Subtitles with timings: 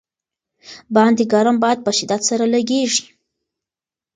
[0.95, 3.05] باندې ګرم باد په شدت سره لګېږي.